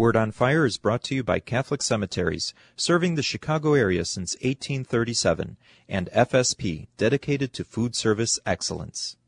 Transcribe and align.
Word 0.00 0.16
on 0.16 0.30
Fire 0.30 0.64
is 0.64 0.78
brought 0.78 1.02
to 1.04 1.14
you 1.14 1.22
by 1.22 1.40
Catholic 1.40 1.82
Cemeteries, 1.82 2.54
serving 2.74 3.16
the 3.16 3.22
Chicago 3.22 3.74
area 3.74 4.06
since 4.06 4.32
1837, 4.36 5.58
and 5.90 6.08
FSP, 6.16 6.86
dedicated 6.96 7.52
to 7.52 7.64
food 7.64 7.94
service 7.94 8.40
excellence. 8.46 9.18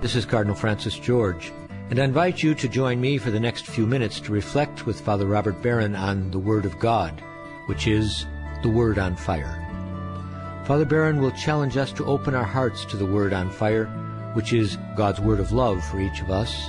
This 0.00 0.16
is 0.16 0.26
Cardinal 0.26 0.56
Francis 0.56 0.98
George, 0.98 1.52
and 1.90 2.00
I 2.00 2.02
invite 2.02 2.42
you 2.42 2.56
to 2.56 2.68
join 2.68 3.00
me 3.00 3.18
for 3.18 3.30
the 3.30 3.38
next 3.38 3.66
few 3.66 3.86
minutes 3.86 4.18
to 4.22 4.32
reflect 4.32 4.84
with 4.84 5.00
Father 5.00 5.26
Robert 5.26 5.62
Barron 5.62 5.94
on 5.94 6.32
the 6.32 6.40
Word 6.40 6.64
of 6.64 6.80
God, 6.80 7.22
which 7.66 7.86
is 7.86 8.26
the 8.64 8.68
Word 8.68 8.98
on 8.98 9.14
Fire. 9.14 9.60
Father 10.66 10.84
Barron 10.84 11.22
will 11.22 11.30
challenge 11.30 11.76
us 11.76 11.92
to 11.92 12.06
open 12.06 12.34
our 12.34 12.42
hearts 12.42 12.84
to 12.86 12.96
the 12.96 13.06
Word 13.06 13.32
on 13.32 13.48
Fire, 13.48 13.84
which 14.34 14.52
is 14.52 14.76
God's 14.96 15.20
Word 15.20 15.38
of 15.38 15.52
love 15.52 15.84
for 15.84 16.00
each 16.00 16.20
of 16.20 16.32
us. 16.32 16.68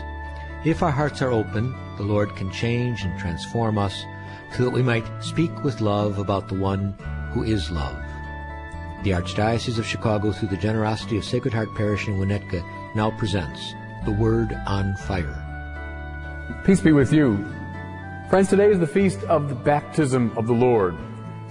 If 0.66 0.82
our 0.82 0.92
hearts 0.92 1.22
are 1.22 1.30
open, 1.30 1.76
the 1.98 2.04
Lord 2.04 2.38
can 2.38 2.50
change 2.50 3.04
and 3.04 3.20
transform 3.20 3.78
us 3.78 4.06
so 4.56 4.64
that 4.64 4.72
we 4.72 4.82
might 4.82 5.04
speak 5.22 5.52
with 5.62 5.82
love 5.82 6.20
about 6.20 6.48
the 6.48 6.58
one 6.58 6.96
who 7.34 7.44
is 7.44 7.70
love. 7.70 7.98
The 9.04 9.12
Archdiocese 9.12 9.78
of 9.78 9.86
Chicago, 9.86 10.32
through 10.32 10.48
the 10.48 10.56
generosity 10.56 11.18
of 11.18 11.26
Sacred 11.26 11.54
Heart 11.54 11.76
Parish 11.76 12.08
in 12.08 12.18
Winnetka, 12.18 12.64
now 12.96 13.12
presents 13.12 13.74
The 14.06 14.12
Word 14.12 14.58
on 14.66 14.96
Fire. 14.96 15.42
Peace 16.66 16.80
be 16.80 16.94
with 16.94 17.12
you. 17.12 17.46
Friends, 18.30 18.48
today 18.48 18.72
is 18.72 18.80
the 18.80 18.88
feast 18.88 19.22
of 19.24 19.50
the 19.50 19.56
baptism 19.56 20.32
of 20.38 20.48
the 20.48 20.54
Lord. 20.54 20.96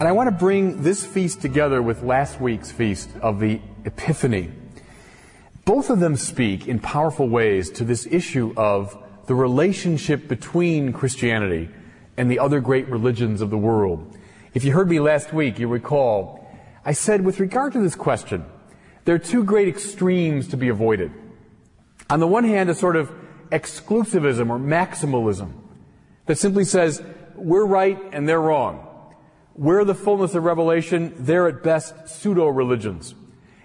And 0.00 0.08
I 0.08 0.12
want 0.12 0.28
to 0.28 0.34
bring 0.34 0.80
this 0.82 1.04
feast 1.04 1.42
together 1.42 1.82
with 1.82 2.02
last 2.02 2.40
week's 2.40 2.72
feast 2.72 3.10
of 3.20 3.40
the 3.40 3.60
Epiphany. 3.84 4.52
Both 5.64 5.90
of 5.90 6.00
them 6.00 6.16
speak 6.16 6.66
in 6.66 6.80
powerful 6.80 7.28
ways 7.28 7.70
to 7.72 7.84
this 7.84 8.06
issue 8.10 8.52
of 8.56 8.98
the 9.26 9.34
relationship 9.34 10.26
between 10.26 10.92
Christianity 10.92 11.68
and 12.16 12.28
the 12.28 12.40
other 12.40 12.60
great 12.60 12.88
religions 12.88 13.40
of 13.40 13.50
the 13.50 13.58
world. 13.58 14.16
If 14.54 14.64
you 14.64 14.72
heard 14.72 14.90
me 14.90 14.98
last 14.98 15.32
week, 15.32 15.60
you 15.60 15.68
recall, 15.68 16.50
I 16.84 16.92
said 16.92 17.24
with 17.24 17.38
regard 17.38 17.72
to 17.74 17.80
this 17.80 17.94
question, 17.94 18.44
there 19.04 19.14
are 19.14 19.20
two 19.20 19.44
great 19.44 19.68
extremes 19.68 20.48
to 20.48 20.56
be 20.56 20.68
avoided. 20.68 21.12
On 22.10 22.18
the 22.18 22.26
one 22.26 22.44
hand, 22.44 22.68
a 22.68 22.74
sort 22.74 22.96
of 22.96 23.12
exclusivism 23.50 24.50
or 24.50 24.58
maximalism 24.58 25.52
that 26.26 26.38
simply 26.38 26.64
says, 26.64 27.02
we're 27.36 27.64
right 27.64 27.98
and 28.12 28.28
they're 28.28 28.40
wrong. 28.40 28.88
We're 29.54 29.84
the 29.84 29.94
fullness 29.94 30.34
of 30.34 30.42
revelation, 30.42 31.14
they're 31.18 31.46
at 31.46 31.62
best 31.62 32.08
pseudo 32.08 32.48
religions. 32.48 33.14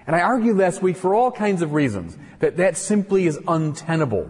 And 0.08 0.16
I 0.16 0.22
argued 0.22 0.58
last 0.58 0.82
week 0.82 0.98
for 0.98 1.14
all 1.14 1.32
kinds 1.32 1.62
of 1.62 1.74
reasons 1.74 2.18
that 2.40 2.58
that 2.58 2.78
simply 2.78 3.28
is 3.28 3.38
untenable 3.48 4.30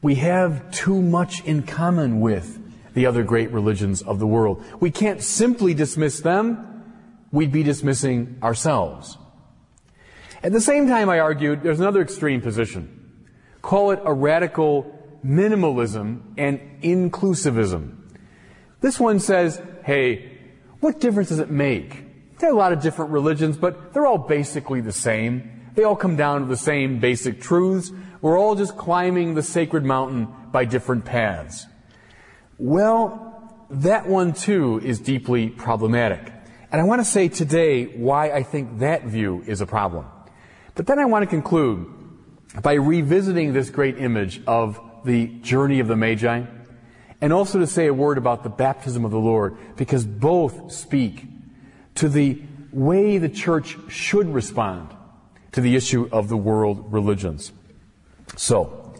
we 0.00 0.16
have 0.16 0.70
too 0.70 1.02
much 1.02 1.42
in 1.44 1.62
common 1.62 2.20
with 2.20 2.60
the 2.94 3.06
other 3.06 3.24
great 3.24 3.50
religions 3.50 4.02
of 4.02 4.18
the 4.18 4.26
world. 4.26 4.64
We 4.80 4.90
can't 4.90 5.22
simply 5.22 5.74
dismiss 5.74 6.20
them. 6.20 6.64
We'd 7.32 7.52
be 7.52 7.62
dismissing 7.62 8.38
ourselves. 8.42 9.18
At 10.42 10.52
the 10.52 10.60
same 10.60 10.86
time, 10.86 11.08
I 11.08 11.18
argued 11.18 11.62
there's 11.62 11.80
another 11.80 12.00
extreme 12.00 12.40
position. 12.40 13.26
Call 13.60 13.90
it 13.90 14.00
a 14.04 14.12
radical 14.12 14.94
minimalism 15.24 16.22
and 16.36 16.60
inclusivism. 16.80 17.96
This 18.80 19.00
one 19.00 19.18
says, 19.18 19.60
hey, 19.84 20.38
what 20.78 21.00
difference 21.00 21.30
does 21.30 21.40
it 21.40 21.50
make? 21.50 22.04
There 22.38 22.48
are 22.48 22.52
a 22.52 22.56
lot 22.56 22.72
of 22.72 22.80
different 22.80 23.10
religions, 23.10 23.56
but 23.56 23.92
they're 23.92 24.06
all 24.06 24.18
basically 24.18 24.80
the 24.80 24.92
same. 24.92 25.70
They 25.74 25.84
all 25.84 25.96
come 25.96 26.16
down 26.16 26.40
to 26.40 26.46
the 26.46 26.56
same 26.56 27.00
basic 27.00 27.40
truths. 27.40 27.90
We're 28.20 28.38
all 28.38 28.54
just 28.54 28.76
climbing 28.76 29.34
the 29.34 29.42
sacred 29.42 29.84
mountain 29.84 30.28
by 30.52 30.64
different 30.64 31.04
paths. 31.04 31.66
Well, 32.58 33.66
that 33.70 34.08
one 34.08 34.32
too 34.32 34.80
is 34.84 34.98
deeply 34.98 35.48
problematic. 35.48 36.32
And 36.70 36.80
I 36.80 36.84
want 36.84 37.00
to 37.00 37.04
say 37.04 37.28
today 37.28 37.84
why 37.84 38.30
I 38.30 38.42
think 38.42 38.80
that 38.80 39.04
view 39.04 39.42
is 39.46 39.60
a 39.60 39.66
problem. 39.66 40.06
But 40.74 40.86
then 40.86 40.98
I 40.98 41.06
want 41.06 41.22
to 41.24 41.26
conclude 41.26 41.86
by 42.62 42.74
revisiting 42.74 43.52
this 43.52 43.70
great 43.70 43.98
image 43.98 44.40
of 44.46 44.80
the 45.04 45.26
journey 45.40 45.80
of 45.80 45.88
the 45.88 45.96
Magi 45.96 46.44
and 47.20 47.32
also 47.32 47.58
to 47.58 47.66
say 47.66 47.86
a 47.86 47.94
word 47.94 48.18
about 48.18 48.42
the 48.42 48.48
baptism 48.48 49.04
of 49.04 49.10
the 49.10 49.18
Lord 49.18 49.56
because 49.76 50.04
both 50.04 50.72
speak 50.72 51.24
to 51.98 52.08
the 52.08 52.40
way 52.72 53.18
the 53.18 53.28
church 53.28 53.76
should 53.88 54.32
respond 54.32 54.88
to 55.52 55.60
the 55.60 55.74
issue 55.74 56.08
of 56.12 56.28
the 56.28 56.36
world 56.36 56.92
religions. 56.92 57.52
So, 58.36 58.94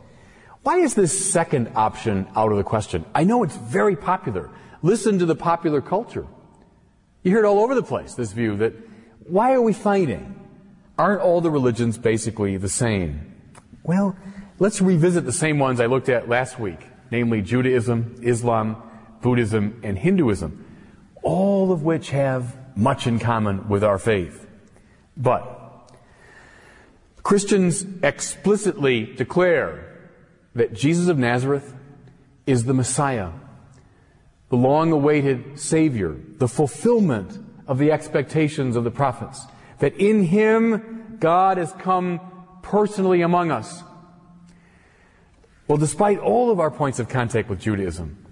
why 0.63 0.79
is 0.79 0.95
this 0.95 1.31
second 1.33 1.71
option 1.77 2.27
out 2.35 2.51
of 2.51 2.59
the 2.59 2.65
question? 2.65 3.05
I 3.15 3.25
know 3.25 3.45
it's 3.45 3.57
very 3.57 3.95
popular. 3.95 4.51
Listen 4.83 5.19
to 5.21 5.27
the 5.27 5.37
popular 5.37 5.81
culture. 5.81 6.27
You 7.23 7.31
hear 7.31 7.45
it 7.45 7.47
all 7.47 7.61
over 7.61 7.75
the 7.75 7.83
place, 7.83 8.15
this 8.15 8.33
view 8.33 8.57
that 8.57 8.75
why 9.27 9.53
are 9.53 9.63
we 9.63 9.73
fighting? 9.73 10.35
Aren't 10.99 11.21
all 11.21 11.41
the 11.41 11.51
religions 11.51 11.99
basically 11.99 12.57
the 12.57 12.69
same? 12.69 13.35
Well, 13.85 14.17
let's 14.59 14.81
revisit 14.81 15.25
the 15.25 15.33
same 15.33 15.61
ones 15.61 15.81
I 15.81 15.87
looked 15.87 16.09
at 16.09 16.29
last 16.29 16.59
week, 16.59 16.81
namely 17.13 17.43
Judaism, 17.43 18.21
Islam, 18.23 18.83
Buddhism, 19.21 19.81
and 19.85 19.97
Hinduism, 19.97 20.65
all 21.23 21.71
of 21.71 21.83
which 21.85 22.11
have 22.11 22.57
much 22.79 23.09
in 23.09 23.19
common 23.19 23.69
with 23.69 23.83
our 23.83 23.99
faith. 23.99 24.47
But 25.17 25.91
Christians 27.25 27.85
explicitly 28.03 29.05
declare 29.05 29.99
that 30.55 30.73
Jesus 30.73 31.09
of 31.09 31.19
Nazareth 31.19 31.75
is 32.47 32.65
the 32.65 32.73
Messiah, 32.73 33.31
the 34.49 34.57
long 34.57 34.93
awaited 34.93 35.59
Savior, 35.59 36.17
the 36.39 36.49
fulfillment 36.49 37.37
of 37.67 37.79
the 37.79 37.91
expectations 37.91 38.77
of 38.77 38.85
the 38.85 38.91
prophets, 38.93 39.45
that 39.81 39.95
in 39.97 40.23
Him 40.23 41.17
God 41.19 41.59
has 41.59 41.73
come 41.73 42.21
personally 42.63 43.23
among 43.23 43.51
us. 43.51 43.83
Well, 45.67 45.79
despite 45.79 46.19
all 46.19 46.51
of 46.51 46.61
our 46.61 46.71
points 46.71 47.01
of 47.01 47.09
contact 47.09 47.51
with 47.51 47.61
Judaism, 47.61 48.25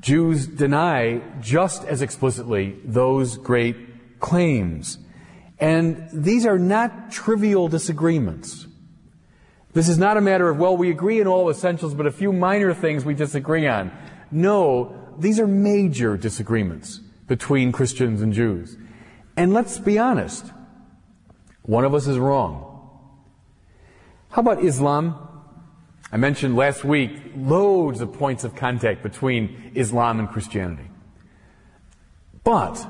Jews 0.00 0.46
deny 0.46 1.20
just 1.40 1.84
as 1.84 2.00
explicitly 2.00 2.76
those 2.84 3.36
great 3.36 3.87
claims. 4.20 4.98
And 5.58 6.08
these 6.12 6.46
are 6.46 6.58
not 6.58 7.10
trivial 7.10 7.68
disagreements. 7.68 8.66
This 9.72 9.88
is 9.88 9.98
not 9.98 10.16
a 10.16 10.20
matter 10.20 10.48
of, 10.48 10.58
well, 10.58 10.76
we 10.76 10.90
agree 10.90 11.20
in 11.20 11.26
all 11.26 11.50
essentials, 11.50 11.94
but 11.94 12.06
a 12.06 12.10
few 12.10 12.32
minor 12.32 12.72
things 12.74 13.04
we 13.04 13.14
disagree 13.14 13.66
on. 13.66 13.92
No, 14.30 15.14
these 15.18 15.38
are 15.40 15.46
major 15.46 16.16
disagreements 16.16 17.00
between 17.26 17.72
Christians 17.72 18.22
and 18.22 18.32
Jews. 18.32 18.76
And 19.36 19.52
let's 19.52 19.78
be 19.78 19.98
honest, 19.98 20.46
one 21.62 21.84
of 21.84 21.94
us 21.94 22.06
is 22.06 22.18
wrong. 22.18 22.64
How 24.30 24.40
about 24.40 24.64
Islam? 24.64 25.14
I 26.10 26.16
mentioned 26.16 26.56
last 26.56 26.84
week 26.84 27.10
loads 27.36 28.00
of 28.00 28.12
points 28.14 28.44
of 28.44 28.54
contact 28.54 29.02
between 29.02 29.72
Islam 29.74 30.18
and 30.18 30.28
Christianity. 30.28 30.88
But 32.44 32.86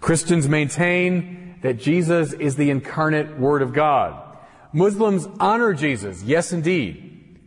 Christians 0.00 0.48
maintain 0.48 1.58
that 1.62 1.78
Jesus 1.78 2.32
is 2.32 2.56
the 2.56 2.70
incarnate 2.70 3.38
Word 3.38 3.62
of 3.62 3.72
God. 3.72 4.22
Muslims 4.72 5.26
honor 5.40 5.72
Jesus, 5.72 6.22
yes 6.22 6.52
indeed, 6.52 7.40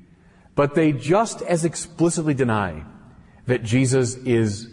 but 0.55 0.75
they 0.75 0.91
just 0.91 1.41
as 1.43 1.63
explicitly 1.63 2.33
deny 2.33 2.83
that 3.45 3.63
Jesus 3.63 4.15
is 4.15 4.67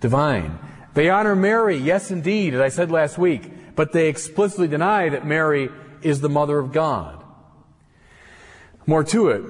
divine. 0.00 0.58
They 0.94 1.08
honor 1.08 1.36
Mary, 1.36 1.76
yes 1.76 2.10
indeed, 2.10 2.54
as 2.54 2.60
I 2.60 2.68
said 2.68 2.90
last 2.90 3.18
week, 3.18 3.76
but 3.76 3.92
they 3.92 4.08
explicitly 4.08 4.66
deny 4.66 5.08
that 5.10 5.26
Mary 5.26 5.70
is 6.02 6.20
the 6.20 6.28
mother 6.28 6.58
of 6.58 6.72
God. 6.72 7.22
More 8.86 9.04
to 9.04 9.28
it, 9.28 9.44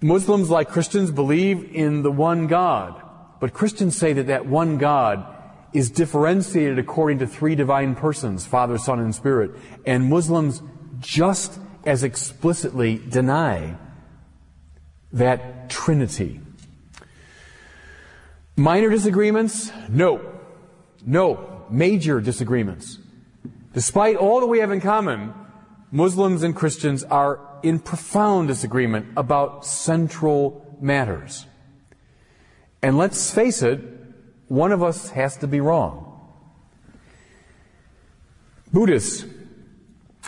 Muslims, 0.00 0.48
like 0.48 0.70
Christians, 0.70 1.10
believe 1.10 1.74
in 1.74 2.02
the 2.02 2.10
one 2.10 2.46
God, 2.46 3.02
but 3.40 3.52
Christians 3.52 3.96
say 3.96 4.14
that 4.14 4.28
that 4.28 4.46
one 4.46 4.78
God 4.78 5.26
is 5.72 5.90
differentiated 5.90 6.78
according 6.78 7.18
to 7.20 7.26
three 7.26 7.54
divine 7.54 7.94
persons, 7.94 8.46
Father, 8.46 8.78
Son, 8.78 8.98
and 8.98 9.14
Spirit. 9.14 9.52
And 9.86 10.10
Muslims 10.10 10.62
just 10.98 11.58
as 11.84 12.02
explicitly 12.02 12.98
deny 12.98 13.76
that 15.12 15.70
Trinity. 15.70 16.40
Minor 18.56 18.90
disagreements? 18.90 19.72
No. 19.88 20.20
No. 21.06 21.64
Major 21.70 22.20
disagreements. 22.20 22.98
Despite 23.72 24.16
all 24.16 24.40
that 24.40 24.46
we 24.48 24.58
have 24.58 24.72
in 24.72 24.80
common, 24.80 25.32
Muslims 25.90 26.42
and 26.42 26.54
Christians 26.54 27.04
are 27.04 27.40
in 27.62 27.78
profound 27.78 28.48
disagreement 28.48 29.06
about 29.16 29.64
central 29.64 30.76
matters. 30.80 31.46
And 32.82 32.96
let's 32.98 33.32
face 33.32 33.62
it, 33.62 33.80
one 34.50 34.72
of 34.72 34.82
us 34.82 35.10
has 35.10 35.36
to 35.36 35.46
be 35.46 35.60
wrong. 35.60 36.20
Buddhists, 38.72 39.24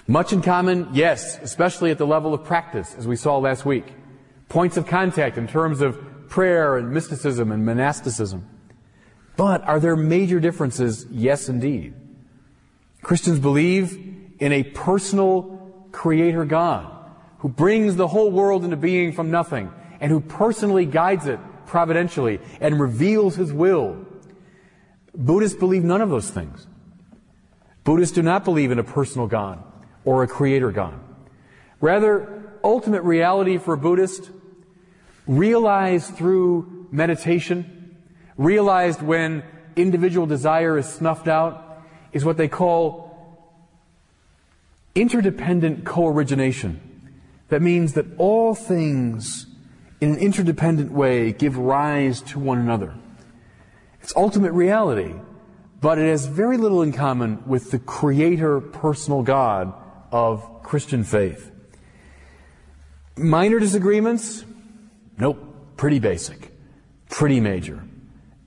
much 0.06 0.32
in 0.32 0.42
common, 0.42 0.88
yes, 0.92 1.40
especially 1.42 1.90
at 1.90 1.98
the 1.98 2.06
level 2.06 2.32
of 2.32 2.44
practice, 2.44 2.94
as 2.96 3.04
we 3.04 3.16
saw 3.16 3.38
last 3.38 3.66
week. 3.66 3.84
Points 4.48 4.76
of 4.76 4.86
contact 4.86 5.38
in 5.38 5.48
terms 5.48 5.80
of 5.80 6.28
prayer 6.28 6.76
and 6.76 6.92
mysticism 6.92 7.50
and 7.50 7.66
monasticism. 7.66 8.48
But 9.36 9.64
are 9.64 9.80
there 9.80 9.96
major 9.96 10.38
differences? 10.38 11.04
Yes, 11.10 11.48
indeed. 11.48 11.92
Christians 13.02 13.40
believe 13.40 13.94
in 14.38 14.52
a 14.52 14.62
personal 14.62 15.88
creator 15.90 16.44
God 16.44 16.86
who 17.38 17.48
brings 17.48 17.96
the 17.96 18.06
whole 18.06 18.30
world 18.30 18.62
into 18.62 18.76
being 18.76 19.12
from 19.14 19.32
nothing 19.32 19.72
and 19.98 20.12
who 20.12 20.20
personally 20.20 20.86
guides 20.86 21.26
it 21.26 21.40
providentially 21.66 22.38
and 22.60 22.78
reveals 22.78 23.34
his 23.34 23.52
will. 23.52 24.06
Buddhists 25.14 25.58
believe 25.58 25.84
none 25.84 26.00
of 26.00 26.10
those 26.10 26.30
things. 26.30 26.66
Buddhists 27.84 28.14
do 28.14 28.22
not 28.22 28.44
believe 28.44 28.70
in 28.70 28.78
a 28.78 28.84
personal 28.84 29.26
God 29.26 29.62
or 30.04 30.22
a 30.22 30.28
creator 30.28 30.70
God. 30.70 30.98
Rather, 31.80 32.52
ultimate 32.62 33.02
reality 33.02 33.58
for 33.58 33.74
a 33.74 33.78
Buddhist, 33.78 34.30
realized 35.26 36.14
through 36.14 36.88
meditation, 36.90 37.96
realized 38.36 39.02
when 39.02 39.42
individual 39.76 40.26
desire 40.26 40.78
is 40.78 40.86
snuffed 40.86 41.28
out, 41.28 41.82
is 42.12 42.24
what 42.24 42.36
they 42.36 42.48
call 42.48 43.10
interdependent 44.94 45.84
co-origination. 45.84 46.80
That 47.48 47.62
means 47.62 47.94
that 47.94 48.06
all 48.18 48.54
things 48.54 49.46
in 50.00 50.14
an 50.14 50.18
interdependent 50.18 50.92
way 50.92 51.32
give 51.32 51.56
rise 51.56 52.20
to 52.22 52.38
one 52.38 52.58
another. 52.58 52.94
It's 54.02 54.14
ultimate 54.16 54.52
reality, 54.52 55.14
but 55.80 55.98
it 55.98 56.08
has 56.08 56.26
very 56.26 56.56
little 56.56 56.82
in 56.82 56.92
common 56.92 57.42
with 57.46 57.70
the 57.70 57.78
creator 57.78 58.60
personal 58.60 59.22
God 59.22 59.72
of 60.10 60.62
Christian 60.62 61.04
faith. 61.04 61.50
Minor 63.16 63.58
disagreements? 63.58 64.44
Nope. 65.18 65.48
Pretty 65.76 65.98
basic. 65.98 66.50
Pretty 67.10 67.40
major. 67.40 67.82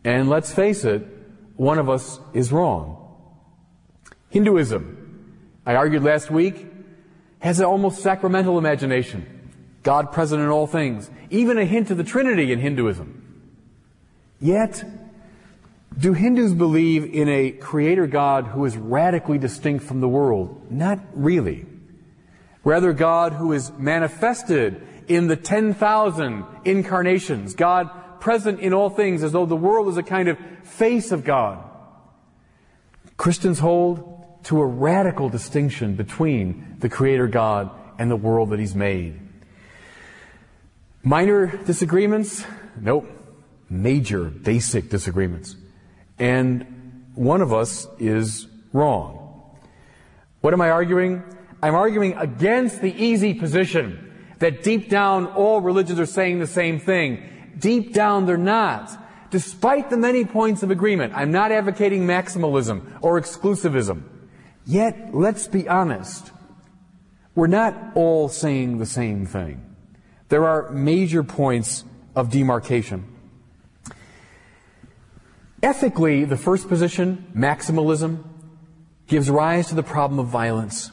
And 0.04 0.30
let's 0.30 0.54
face 0.54 0.86
it, 0.86 1.06
one 1.56 1.80
of 1.80 1.90
us 1.90 2.20
is 2.34 2.52
wrong. 2.52 3.02
Hinduism. 4.30 5.42
I 5.66 5.76
argued 5.76 6.04
last 6.04 6.30
week, 6.30 6.68
has 7.40 7.60
an 7.60 7.66
almost 7.66 8.02
sacramental 8.02 8.58
imagination. 8.58 9.52
God 9.84 10.12
present 10.12 10.42
in 10.42 10.50
all 10.50 10.68
things. 10.68 11.10
Even 11.30 11.58
a 11.58 11.66
hint 11.66 11.92
of 11.92 11.98
the 11.98 12.04
Trinity 12.04 12.52
in 12.52 12.60
Hinduism. 12.60 13.22
Yet, 14.40 14.84
do 15.98 16.14
Hindus 16.14 16.54
believe 16.54 17.14
in 17.14 17.30
a 17.30 17.52
creator 17.52 18.06
God 18.06 18.48
who 18.48 18.66
is 18.66 18.76
radically 18.76 19.38
distinct 19.38 19.86
from 19.86 20.02
the 20.02 20.10
world? 20.10 20.70
Not 20.70 21.00
really. 21.14 21.66
Rather, 22.64 22.94
God 22.94 23.34
who 23.34 23.54
is 23.54 23.72
manifested 23.72 24.86
in 25.08 25.28
the 25.28 25.36
10,000 25.36 26.46
incarnations. 26.66 27.54
God 27.54 28.20
present 28.20 28.60
in 28.60 28.74
all 28.74 28.90
things 28.90 29.24
as 29.24 29.32
though 29.32 29.46
the 29.46 29.56
world 29.56 29.88
is 29.88 29.98
a 29.98 30.04
kind 30.04 30.28
of 30.28 30.38
face 30.64 31.12
of 31.12 31.24
God. 31.24 31.64
Christians 33.18 33.60
hold 33.60 34.44
to 34.46 34.60
a 34.60 34.66
radical 34.66 35.30
distinction 35.30 35.96
between 35.96 36.76
the 36.80 36.90
Creator 36.90 37.28
God 37.28 37.70
and 37.98 38.12
the 38.12 38.16
world 38.16 38.50
that 38.50 38.60
He's 38.60 38.76
made. 38.76 39.20
Minor 41.04 41.56
disagreements? 41.66 42.44
Nope. 42.80 43.08
Major, 43.70 44.26
basic 44.26 44.90
disagreements. 44.90 45.56
And 46.18 47.06
one 47.16 47.42
of 47.42 47.54
us 47.54 47.88
is 48.00 48.48
wrong. 48.74 49.22
What 50.42 50.54
am 50.54 50.62
I 50.62 50.70
arguing? 50.70 51.24
I'm 51.62 51.76
arguing 51.76 52.14
against 52.18 52.82
the 52.82 52.94
easy 52.94 53.34
position 53.34 54.14
that 54.40 54.64
deep 54.64 54.90
down 54.90 55.28
all 55.28 55.62
religions 55.62 56.00
are 56.00 56.06
saying 56.06 56.40
the 56.40 56.48
same 56.48 56.80
thing. 56.80 57.24
Deep 57.58 57.94
down 57.94 58.26
they're 58.26 58.38
not. 58.38 58.92
Despite 59.32 59.90
the 59.90 59.98
many 59.98 60.24
points 60.24 60.62
of 60.62 60.72
agreement, 60.72 61.14
I'm 61.16 61.32
not 61.32 61.52
advocating 61.52 62.06
maximalism 62.06 63.00
or 63.02 63.20
exclusivism. 63.20 64.04
Yet, 64.66 65.14
let's 65.14 65.48
be 65.48 65.68
honest, 65.68 66.32
we're 67.34 67.48
not 67.48 67.76
all 67.96 68.30
saying 68.30 68.78
the 68.78 68.86
same 68.86 69.26
thing. 69.26 69.76
There 70.30 70.46
are 70.46 70.72
major 70.72 71.24
points 71.24 71.84
of 72.16 72.30
demarcation. 72.30 73.15
Ethically, 75.66 76.26
the 76.26 76.38
first 76.38 76.70
position, 76.70 77.26
maximalism, 77.36 78.24
gives 79.08 79.32
rise 79.32 79.70
to 79.70 79.74
the 79.74 79.82
problem 79.82 80.20
of 80.20 80.28
violence. 80.28 80.92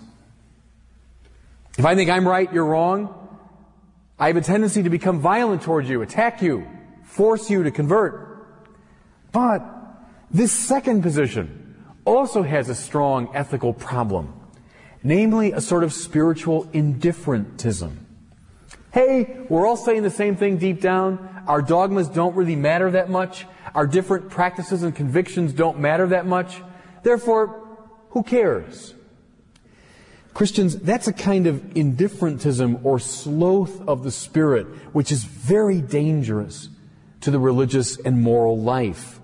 If 1.77 1.85
I 1.85 1.95
think 1.95 2.09
I'm 2.09 2.27
right, 2.27 2.51
you're 2.51 2.65
wrong, 2.65 3.37
I 4.19 4.29
have 4.29 4.37
a 4.39 4.41
tendency 4.41 4.83
to 4.83 4.89
become 4.89 5.21
violent 5.21 5.61
towards 5.61 5.91
you, 5.91 6.01
attack 6.01 6.41
you, 6.41 6.67
force 7.05 7.51
you 7.51 7.65
to 7.65 7.71
convert. 7.71 8.47
But 9.31 9.63
this 10.31 10.53
second 10.53 11.03
position, 11.03 11.77
also 12.07 12.43
has 12.43 12.71
a 12.71 12.75
strong 12.75 13.29
ethical 13.35 13.75
problem, 13.75 14.33
namely 15.03 15.53
a 15.53 15.61
sort 15.61 15.85
of 15.85 15.93
spiritual 15.93 16.65
indifferentism. 16.73 18.07
Hey, 18.91 19.45
we're 19.51 19.67
all 19.67 19.77
saying 19.77 20.03
the 20.03 20.09
same 20.09 20.35
thing 20.35 20.57
deep 20.57 20.81
down. 20.81 21.45
Our 21.47 21.61
dogmas 21.61 22.09
don't 22.09 22.35
really 22.35 22.57
matter 22.57 22.91
that 22.93 23.11
much. 23.11 23.45
Our 23.75 23.87
different 23.87 24.31
practices 24.31 24.83
and 24.83 24.95
convictions 24.95 25.53
don't 25.53 25.79
matter 25.79 26.07
that 26.09 26.27
much. 26.27 26.61
Therefore, 27.03 27.67
who 28.11 28.23
cares? 28.23 28.95
Christians, 30.35 30.77
that's 30.77 31.09
a 31.09 31.13
kind 31.13 31.47
of 31.47 31.77
indifferentism 31.77 32.81
or 32.85 32.99
sloth 32.99 33.87
of 33.87 34.03
the 34.03 34.11
spirit, 34.11 34.67
which 34.95 35.13
is 35.13 35.25
very 35.25 35.81
dangerous 35.81 36.69
to 37.21 37.31
the 37.31 37.39
religious 37.39 37.99
and 37.99 38.23
moral 38.23 38.59
life. 38.59 39.21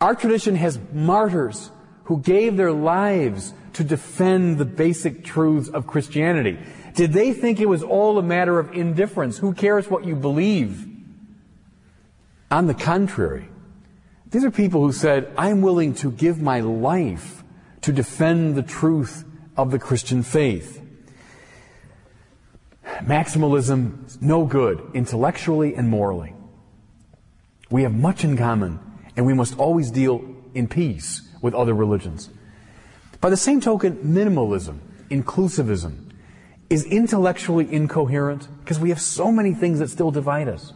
Our 0.00 0.14
tradition 0.14 0.56
has 0.56 0.78
martyrs 0.92 1.70
who 2.04 2.20
gave 2.20 2.56
their 2.56 2.72
lives 2.72 3.52
to 3.74 3.84
defend 3.84 4.58
the 4.58 4.64
basic 4.64 5.24
truths 5.24 5.68
of 5.68 5.86
Christianity. 5.86 6.58
Did 6.94 7.12
they 7.12 7.32
think 7.32 7.60
it 7.60 7.68
was 7.68 7.82
all 7.82 8.18
a 8.18 8.22
matter 8.22 8.58
of 8.58 8.72
indifference? 8.72 9.38
Who 9.38 9.52
cares 9.52 9.90
what 9.90 10.04
you 10.04 10.16
believe? 10.16 10.87
On 12.50 12.66
the 12.66 12.74
contrary, 12.74 13.48
these 14.30 14.44
are 14.44 14.50
people 14.50 14.82
who 14.82 14.92
said, 14.92 15.32
I'm 15.36 15.60
willing 15.60 15.94
to 15.96 16.10
give 16.10 16.40
my 16.40 16.60
life 16.60 17.42
to 17.82 17.92
defend 17.92 18.56
the 18.56 18.62
truth 18.62 19.24
of 19.56 19.70
the 19.70 19.78
Christian 19.78 20.22
faith. 20.22 20.82
Maximalism 23.02 24.06
is 24.06 24.20
no 24.22 24.44
good 24.44 24.82
intellectually 24.94 25.74
and 25.74 25.88
morally. 25.88 26.34
We 27.70 27.82
have 27.82 27.94
much 27.94 28.24
in 28.24 28.36
common 28.36 28.80
and 29.16 29.26
we 29.26 29.34
must 29.34 29.58
always 29.58 29.90
deal 29.90 30.24
in 30.54 30.68
peace 30.68 31.22
with 31.42 31.54
other 31.54 31.74
religions. 31.74 32.30
By 33.20 33.30
the 33.30 33.36
same 33.36 33.60
token, 33.60 33.96
minimalism, 33.96 34.78
inclusivism, 35.10 36.10
is 36.70 36.84
intellectually 36.84 37.72
incoherent 37.72 38.48
because 38.60 38.78
we 38.78 38.90
have 38.90 39.00
so 39.00 39.32
many 39.32 39.54
things 39.54 39.78
that 39.80 39.88
still 39.90 40.10
divide 40.10 40.48
us. 40.48 40.72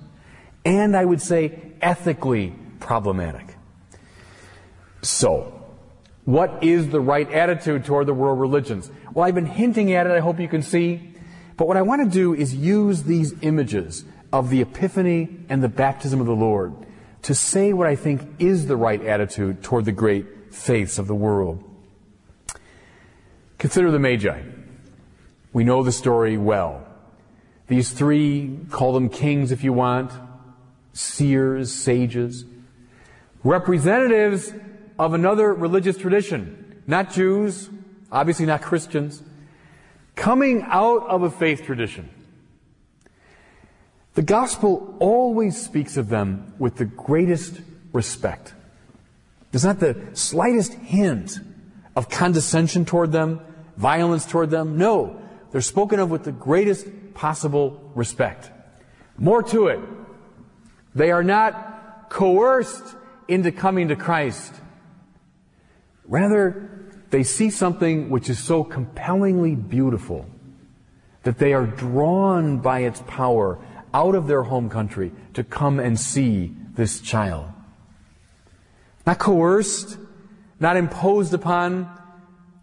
And 0.64 0.96
I 0.96 1.04
would 1.04 1.20
say 1.20 1.72
ethically 1.80 2.54
problematic. 2.78 3.56
So, 5.02 5.62
what 6.24 6.62
is 6.62 6.88
the 6.88 7.00
right 7.00 7.30
attitude 7.32 7.84
toward 7.84 8.06
the 8.06 8.14
world 8.14 8.38
religions? 8.38 8.90
Well, 9.12 9.24
I've 9.24 9.34
been 9.34 9.46
hinting 9.46 9.92
at 9.92 10.06
it, 10.06 10.12
I 10.12 10.20
hope 10.20 10.38
you 10.38 10.48
can 10.48 10.62
see. 10.62 11.14
But 11.56 11.66
what 11.66 11.76
I 11.76 11.82
want 11.82 12.02
to 12.02 12.08
do 12.08 12.34
is 12.34 12.54
use 12.54 13.02
these 13.02 13.34
images 13.42 14.04
of 14.32 14.50
the 14.50 14.60
Epiphany 14.60 15.28
and 15.48 15.62
the 15.62 15.68
baptism 15.68 16.20
of 16.20 16.26
the 16.26 16.34
Lord 16.34 16.74
to 17.22 17.34
say 17.34 17.72
what 17.72 17.86
I 17.86 17.96
think 17.96 18.22
is 18.38 18.66
the 18.66 18.76
right 18.76 19.04
attitude 19.04 19.62
toward 19.62 19.84
the 19.84 19.92
great 19.92 20.54
faiths 20.54 20.98
of 20.98 21.06
the 21.06 21.14
world. 21.14 21.62
Consider 23.58 23.90
the 23.90 23.98
Magi. 23.98 24.42
We 25.52 25.64
know 25.64 25.82
the 25.82 25.92
story 25.92 26.36
well. 26.36 26.86
These 27.68 27.90
three, 27.90 28.58
call 28.70 28.92
them 28.92 29.08
kings 29.08 29.52
if 29.52 29.62
you 29.62 29.72
want, 29.72 30.12
seers, 30.92 31.72
sages, 31.72 32.44
representatives 33.44 34.52
of 34.98 35.14
another 35.14 35.52
religious 35.52 35.96
tradition, 35.96 36.82
not 36.86 37.12
Jews, 37.12 37.70
obviously 38.10 38.46
not 38.46 38.62
Christians, 38.62 39.22
coming 40.14 40.62
out 40.66 41.06
of 41.08 41.22
a 41.22 41.30
faith 41.30 41.64
tradition. 41.64 42.10
The 44.14 44.22
gospel 44.22 44.94
always 45.00 45.60
speaks 45.60 45.96
of 45.96 46.08
them 46.08 46.54
with 46.58 46.76
the 46.76 46.84
greatest 46.84 47.60
respect. 47.92 48.52
There's 49.50 49.64
not 49.64 49.80
the 49.80 49.98
slightest 50.12 50.74
hint 50.74 51.38
of 51.96 52.08
condescension 52.08 52.84
toward 52.84 53.12
them, 53.12 53.40
violence 53.76 54.26
toward 54.26 54.50
them. 54.50 54.76
No, 54.76 55.20
they're 55.50 55.60
spoken 55.60 55.98
of 55.98 56.10
with 56.10 56.24
the 56.24 56.32
greatest 56.32 56.86
possible 57.14 57.90
respect. 57.94 58.50
More 59.18 59.42
to 59.44 59.68
it, 59.68 59.80
they 60.94 61.10
are 61.10 61.24
not 61.24 62.08
coerced 62.08 62.96
into 63.28 63.52
coming 63.52 63.88
to 63.88 63.96
Christ. 63.96 64.54
Rather, 66.04 66.68
they 67.10 67.22
see 67.22 67.50
something 67.50 68.10
which 68.10 68.28
is 68.28 68.38
so 68.38 68.64
compellingly 68.64 69.54
beautiful 69.54 70.26
that 71.22 71.38
they 71.38 71.52
are 71.52 71.66
drawn 71.66 72.58
by 72.58 72.80
its 72.80 73.02
power 73.06 73.58
out 73.94 74.14
of 74.14 74.26
their 74.26 74.42
home 74.42 74.68
country 74.68 75.12
to 75.34 75.44
come 75.44 75.78
and 75.78 75.98
see 75.98 76.54
this 76.74 77.00
child. 77.00 77.46
Not 79.06 79.18
coerced, 79.18 79.98
not 80.58 80.76
imposed 80.76 81.34
upon, 81.34 81.88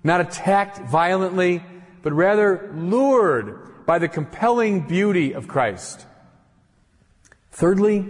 not 0.03 0.21
attacked 0.21 0.79
violently, 0.89 1.63
but 2.01 2.13
rather 2.13 2.71
lured 2.73 3.85
by 3.85 3.99
the 3.99 4.07
compelling 4.07 4.87
beauty 4.87 5.33
of 5.33 5.47
Christ. 5.47 6.05
Thirdly, 7.59 8.05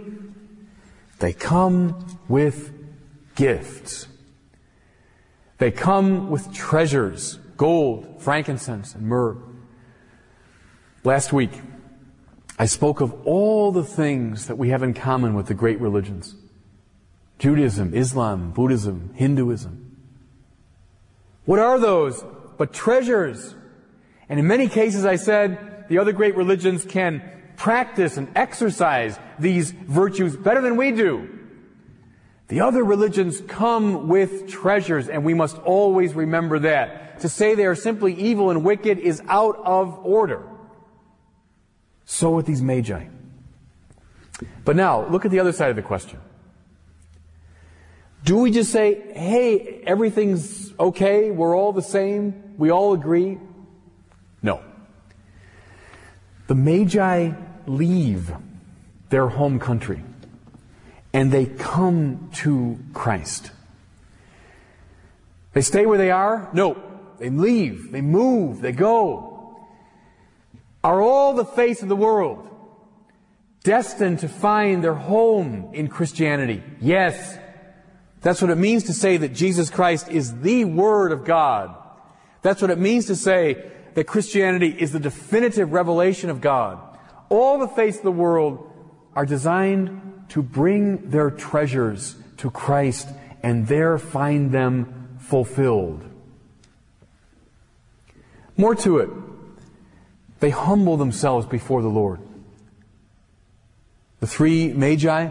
they 1.18 1.32
come 1.32 2.20
with 2.28 2.72
gifts. 3.34 4.06
They 5.58 5.72
come 5.72 6.30
with 6.30 6.54
treasures, 6.54 7.40
gold, 7.56 8.22
frankincense, 8.22 8.94
and 8.94 9.08
myrrh. 9.08 9.38
Last 11.02 11.32
week, 11.32 11.50
I 12.60 12.66
spoke 12.66 13.00
of 13.00 13.26
all 13.26 13.72
the 13.72 13.82
things 13.82 14.46
that 14.46 14.56
we 14.56 14.68
have 14.68 14.84
in 14.84 14.94
common 14.94 15.34
with 15.34 15.46
the 15.46 15.54
great 15.54 15.80
religions. 15.80 16.36
Judaism, 17.40 17.92
Islam, 17.92 18.52
Buddhism, 18.52 19.12
Hinduism. 19.16 19.96
What 21.44 21.58
are 21.58 21.80
those 21.80 22.24
but 22.56 22.72
treasures? 22.72 23.56
And 24.28 24.38
in 24.38 24.46
many 24.46 24.68
cases 24.68 25.04
I 25.04 25.16
said 25.16 25.86
the 25.88 25.98
other 25.98 26.12
great 26.12 26.36
religions 26.36 26.84
can 26.84 27.39
practice 27.60 28.16
and 28.16 28.26
exercise 28.34 29.18
these 29.38 29.70
virtues 29.70 30.34
better 30.34 30.62
than 30.62 30.78
we 30.78 30.92
do. 30.92 31.28
The 32.48 32.62
other 32.62 32.82
religions 32.82 33.42
come 33.46 34.08
with 34.08 34.48
treasures 34.48 35.10
and 35.10 35.26
we 35.26 35.34
must 35.34 35.58
always 35.58 36.14
remember 36.14 36.60
that. 36.60 37.20
To 37.20 37.28
say 37.28 37.54
they 37.54 37.66
are 37.66 37.74
simply 37.74 38.14
evil 38.14 38.50
and 38.50 38.64
wicked 38.64 38.98
is 38.98 39.22
out 39.28 39.60
of 39.62 40.06
order. 40.06 40.42
So 42.06 42.30
with 42.30 42.46
these 42.46 42.62
magi. 42.62 43.04
But 44.64 44.74
now, 44.74 45.06
look 45.08 45.26
at 45.26 45.30
the 45.30 45.40
other 45.40 45.52
side 45.52 45.68
of 45.68 45.76
the 45.76 45.82
question. 45.82 46.18
Do 48.24 48.38
we 48.38 48.50
just 48.52 48.72
say, 48.72 49.12
hey, 49.12 49.82
everything's 49.86 50.72
okay, 50.80 51.30
we're 51.30 51.54
all 51.54 51.74
the 51.74 51.82
same, 51.82 52.54
we 52.56 52.70
all 52.70 52.94
agree? 52.94 53.38
No. 54.42 54.62
The 56.46 56.54
Magi 56.54 57.32
leave 57.70 58.32
their 59.10 59.28
home 59.28 59.58
country 59.58 60.02
and 61.12 61.32
they 61.32 61.46
come 61.46 62.30
to 62.34 62.78
Christ. 62.92 63.50
They 65.52 65.62
stay 65.62 65.86
where 65.86 65.98
they 65.98 66.10
are? 66.10 66.48
No. 66.52 66.80
They 67.18 67.30
leave, 67.30 67.92
they 67.92 68.00
move, 68.00 68.60
they 68.60 68.72
go. 68.72 69.56
Are 70.82 71.02
all 71.02 71.34
the 71.34 71.44
face 71.44 71.82
of 71.82 71.88
the 71.88 71.96
world 71.96 72.48
destined 73.62 74.20
to 74.20 74.28
find 74.28 74.82
their 74.82 74.94
home 74.94 75.70
in 75.74 75.88
Christianity? 75.88 76.62
Yes. 76.80 77.36
That's 78.22 78.40
what 78.40 78.50
it 78.50 78.56
means 78.56 78.84
to 78.84 78.94
say 78.94 79.16
that 79.18 79.34
Jesus 79.34 79.68
Christ 79.68 80.08
is 80.08 80.40
the 80.40 80.64
Word 80.64 81.12
of 81.12 81.24
God. 81.24 81.74
That's 82.42 82.62
what 82.62 82.70
it 82.70 82.78
means 82.78 83.06
to 83.06 83.16
say 83.16 83.70
that 83.94 84.04
Christianity 84.04 84.74
is 84.78 84.92
the 84.92 85.00
definitive 85.00 85.72
revelation 85.72 86.30
of 86.30 86.40
God. 86.40 86.80
All 87.30 87.58
the 87.58 87.68
faiths 87.68 87.98
of 87.98 88.04
the 88.04 88.12
world 88.12 88.70
are 89.14 89.24
designed 89.24 90.26
to 90.30 90.42
bring 90.42 91.10
their 91.10 91.30
treasures 91.30 92.16
to 92.38 92.50
Christ 92.50 93.08
and 93.42 93.66
there 93.66 93.98
find 93.98 94.52
them 94.52 95.16
fulfilled. 95.18 96.04
More 98.56 98.74
to 98.74 98.98
it, 98.98 99.10
they 100.40 100.50
humble 100.50 100.96
themselves 100.96 101.46
before 101.46 101.82
the 101.82 101.88
Lord. 101.88 102.20
The 104.18 104.26
three 104.26 104.72
magi 104.72 105.30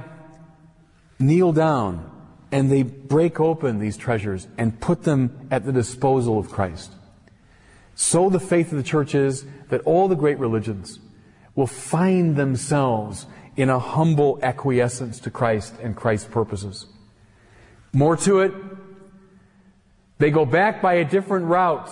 kneel 1.19 1.51
down 1.51 2.09
and 2.51 2.71
they 2.71 2.83
break 2.83 3.39
open 3.39 3.79
these 3.79 3.97
treasures 3.97 4.47
and 4.57 4.79
put 4.79 5.03
them 5.03 5.47
at 5.51 5.65
the 5.65 5.71
disposal 5.71 6.39
of 6.39 6.49
Christ. 6.49 6.91
So 7.93 8.29
the 8.29 8.39
faith 8.39 8.71
of 8.71 8.77
the 8.77 8.83
church 8.83 9.13
is 9.13 9.45
that 9.67 9.81
all 9.81 10.07
the 10.07 10.15
great 10.15 10.39
religions 10.39 10.99
will 11.59 11.67
find 11.67 12.37
themselves 12.37 13.25
in 13.57 13.69
a 13.69 13.77
humble 13.77 14.39
acquiescence 14.41 15.19
to 15.19 15.29
Christ 15.29 15.73
and 15.83 15.93
Christ's 15.93 16.29
purposes. 16.29 16.85
More 17.91 18.15
to 18.15 18.39
it, 18.39 18.53
they 20.19 20.31
go 20.31 20.45
back 20.45 20.81
by 20.81 20.93
a 20.93 21.03
different 21.03 21.47
route. 21.47 21.89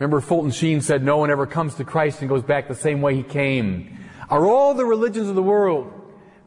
Remember, 0.00 0.20
Fulton 0.20 0.50
Sheen 0.50 0.80
said, 0.80 1.04
No 1.04 1.18
one 1.18 1.30
ever 1.30 1.46
comes 1.46 1.76
to 1.76 1.84
Christ 1.84 2.18
and 2.18 2.28
goes 2.28 2.42
back 2.42 2.66
the 2.66 2.74
same 2.74 3.00
way 3.00 3.14
he 3.14 3.22
came. 3.22 3.96
Are 4.28 4.44
all 4.44 4.74
the 4.74 4.84
religions 4.84 5.28
of 5.28 5.36
the 5.36 5.42
world 5.42 5.92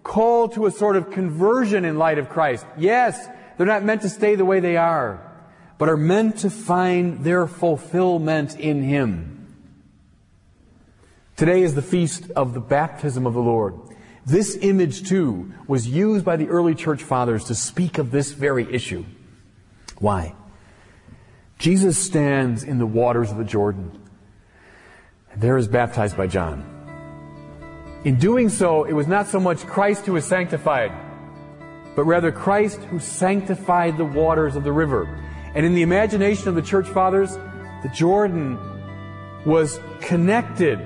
called 0.04 0.56
to 0.56 0.66
a 0.66 0.72
sort 0.72 0.98
of 0.98 1.12
conversion 1.12 1.86
in 1.86 1.98
light 1.98 2.18
of 2.18 2.28
Christ. 2.28 2.66
Yes, 2.78 3.26
they're 3.56 3.66
not 3.66 3.86
meant 3.86 4.02
to 4.02 4.10
stay 4.10 4.36
the 4.36 4.44
way 4.44 4.60
they 4.60 4.76
are, 4.76 5.32
but 5.78 5.88
are 5.88 5.96
meant 5.96 6.40
to 6.40 6.50
find 6.50 7.24
their 7.24 7.48
fulfillment 7.48 8.60
in 8.60 8.84
Him. 8.84 9.35
Today 11.36 11.64
is 11.64 11.76
the 11.76 11.82
feast 11.82 12.32
of 12.32 12.54
the 12.54 12.62
baptism 12.62 13.28
of 13.28 13.34
the 13.34 13.42
Lord. 13.42 13.76
This 14.26 14.58
image, 14.62 15.10
too, 15.10 15.54
was 15.68 15.86
used 15.86 16.24
by 16.24 16.38
the 16.38 16.48
early 16.48 16.74
church 16.76 17.04
fathers 17.04 17.44
to 17.46 17.56
speak 17.56 17.98
of 17.98 18.10
this 18.10 18.32
very 18.32 18.74
issue. 18.74 19.04
Why? 20.00 20.34
Jesus 21.60 21.98
stands 21.98 22.64
in 22.64 22.78
the 22.78 22.86
waters 22.86 23.32
of 23.32 23.38
the 23.38 23.44
Jordan, 23.44 23.92
there 25.36 25.58
is 25.58 25.68
baptized 25.68 26.16
by 26.16 26.28
John. 26.28 26.64
In 28.06 28.16
doing 28.16 28.48
so, 28.48 28.86
it 28.86 28.94
was 28.94 29.08
not 29.08 29.28
so 29.28 29.38
much 29.38 29.60
Christ 29.66 30.06
who 30.06 30.14
was 30.14 30.24
sanctified, 30.24 30.94
but 31.98 32.06
rather 32.06 32.32
Christ 32.32 32.80
who 32.84 33.00
sanctified 33.00 33.98
the 33.98 34.06
waters 34.06 34.56
of 34.56 34.64
the 34.64 34.72
river. 34.72 35.04
And 35.54 35.66
in 35.66 35.76
the 35.76 35.82
imagination 35.82 36.48
of 36.48 36.56
the 36.56 36.62
church 36.62 36.88
fathers, 36.88 37.36
the 37.84 37.92
Jordan 37.94 38.58
was 39.46 39.82
connected 40.00 40.80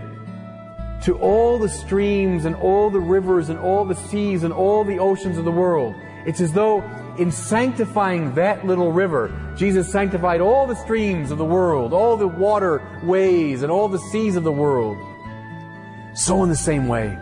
to 1.03 1.17
all 1.19 1.57
the 1.57 1.69
streams 1.69 2.45
and 2.45 2.55
all 2.55 2.89
the 2.89 2.99
rivers 2.99 3.49
and 3.49 3.57
all 3.59 3.85
the 3.85 3.95
seas 3.95 4.43
and 4.43 4.53
all 4.53 4.83
the 4.83 4.99
oceans 4.99 5.37
of 5.37 5.45
the 5.45 5.51
world. 5.51 5.95
It's 6.25 6.41
as 6.41 6.51
though 6.51 6.83
in 7.17 7.31
sanctifying 7.31 8.35
that 8.35 8.65
little 8.65 8.91
river, 8.91 9.33
Jesus 9.55 9.91
sanctified 9.91 10.41
all 10.41 10.67
the 10.67 10.75
streams 10.75 11.31
of 11.31 11.37
the 11.37 11.45
world, 11.45 11.93
all 11.93 12.17
the 12.17 12.27
waterways 12.27 13.61
and 13.61 13.71
all 13.71 13.87
the 13.87 13.99
seas 13.99 14.35
of 14.35 14.43
the 14.43 14.51
world. 14.51 14.97
So, 16.15 16.43
in 16.43 16.49
the 16.49 16.55
same 16.55 16.87
way, 16.87 17.17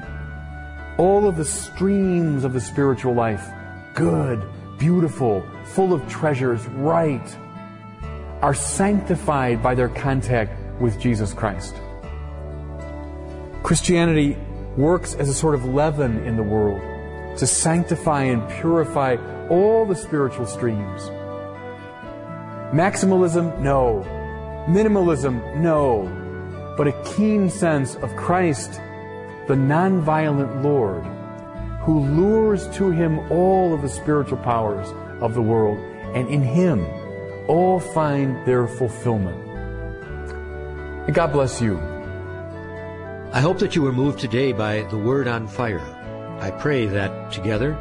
all 0.97 1.27
of 1.27 1.35
the 1.35 1.45
streams 1.45 2.43
of 2.43 2.53
the 2.53 2.61
spiritual 2.61 3.13
life, 3.13 3.47
good, 3.93 4.43
beautiful, 4.77 5.43
full 5.65 5.93
of 5.93 6.07
treasures, 6.07 6.65
right, 6.67 7.37
are 8.41 8.53
sanctified 8.53 9.61
by 9.61 9.75
their 9.75 9.89
contact 9.89 10.81
with 10.81 10.99
Jesus 10.99 11.33
Christ. 11.33 11.75
Christianity 13.67 14.37
works 14.77 15.13
as 15.15 15.27
a 15.27 15.33
sort 15.33 15.53
of 15.53 15.65
leaven 15.65 16.25
in 16.25 16.37
the 16.37 16.41
world 16.41 16.79
to 17.37 17.45
sanctify 17.45 18.23
and 18.23 18.49
purify 18.61 19.17
all 19.49 19.85
the 19.85 19.93
spiritual 19.93 20.45
streams. 20.45 21.01
Maximalism, 22.71 23.59
no. 23.59 24.05
Minimalism, 24.69 25.57
no. 25.57 26.07
But 26.77 26.87
a 26.87 26.93
keen 27.03 27.49
sense 27.49 27.95
of 27.95 28.15
Christ 28.15 28.79
the 29.49 29.55
nonviolent 29.55 30.63
Lord 30.63 31.03
who 31.81 31.99
lures 31.99 32.69
to 32.77 32.91
him 32.91 33.19
all 33.29 33.73
of 33.73 33.81
the 33.81 33.89
spiritual 33.89 34.37
powers 34.37 34.87
of 35.21 35.33
the 35.33 35.41
world, 35.41 35.77
and 36.15 36.29
in 36.29 36.41
him 36.41 36.85
all 37.49 37.81
find 37.81 38.47
their 38.47 38.65
fulfillment. 38.65 39.45
And 41.05 41.13
God 41.13 41.33
bless 41.33 41.61
you. 41.61 41.86
I 43.37 43.39
hope 43.39 43.59
that 43.59 43.75
you 43.75 43.83
were 43.83 43.91
moved 43.91 44.19
today 44.19 44.51
by 44.51 44.81
the 44.89 44.97
Word 44.97 45.27
on 45.27 45.47
Fire. 45.47 45.85
I 46.41 46.49
pray 46.49 46.87
that 46.87 47.31
together 47.31 47.77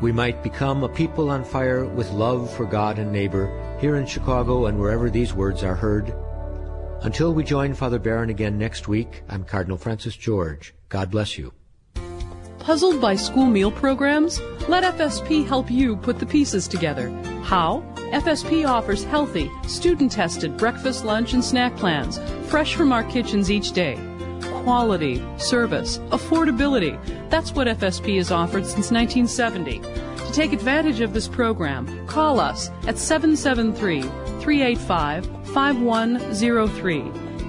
we 0.00 0.12
might 0.12 0.44
become 0.44 0.84
a 0.84 0.88
people 0.88 1.30
on 1.30 1.42
fire 1.42 1.84
with 1.84 2.12
love 2.12 2.48
for 2.54 2.64
God 2.64 2.96
and 3.00 3.10
neighbor 3.10 3.50
here 3.80 3.96
in 3.96 4.06
Chicago 4.06 4.66
and 4.66 4.78
wherever 4.78 5.10
these 5.10 5.34
words 5.34 5.64
are 5.64 5.74
heard. 5.74 6.14
Until 7.02 7.34
we 7.34 7.42
join 7.42 7.74
Father 7.74 7.98
Barron 7.98 8.30
again 8.30 8.56
next 8.56 8.86
week, 8.86 9.24
I'm 9.28 9.42
Cardinal 9.42 9.78
Francis 9.78 10.14
George. 10.14 10.74
God 10.88 11.10
bless 11.10 11.36
you. 11.36 11.52
Puzzled 12.60 13.00
by 13.00 13.16
school 13.16 13.46
meal 13.46 13.72
programs? 13.72 14.40
Let 14.68 14.84
FSP 14.96 15.44
help 15.44 15.72
you 15.72 15.96
put 15.96 16.20
the 16.20 16.26
pieces 16.26 16.68
together. 16.68 17.10
How? 17.42 17.82
FSP 18.12 18.64
offers 18.64 19.02
healthy, 19.02 19.50
student 19.66 20.12
tested 20.12 20.56
breakfast, 20.56 21.04
lunch, 21.04 21.32
and 21.32 21.44
snack 21.44 21.74
plans, 21.74 22.20
fresh 22.48 22.76
from 22.76 22.92
our 22.92 23.02
kitchens 23.02 23.50
each 23.50 23.72
day. 23.72 23.98
Quality, 24.70 25.20
service, 25.36 25.98
affordability. 26.10 26.96
That's 27.28 27.50
what 27.50 27.66
FSP 27.66 28.18
has 28.18 28.30
offered 28.30 28.64
since 28.64 28.92
1970. 28.92 29.80
To 29.80 30.32
take 30.32 30.52
advantage 30.52 31.00
of 31.00 31.12
this 31.12 31.26
program, 31.26 32.06
call 32.06 32.38
us 32.38 32.70
at 32.86 32.96
773 32.96 34.02
385 34.40 35.26
5103. 35.48 37.00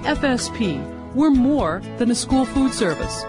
FSP. 0.02 1.14
We're 1.14 1.30
more 1.30 1.80
than 1.98 2.10
a 2.10 2.14
school 2.16 2.44
food 2.44 2.72
service. 2.72 3.24